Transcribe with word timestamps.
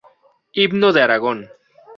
Himno 0.57 0.89
de 0.95 1.03
Aragón. 1.03 1.39